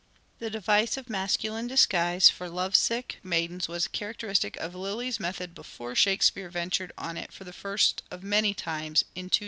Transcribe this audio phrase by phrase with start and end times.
[0.39, 5.93] The device of masculine disguise for love sick maidens was characteristic of Lyly's method before
[5.93, 9.39] Shakespeare ventured on it for the first of many times in" Two Lyly's lyrics.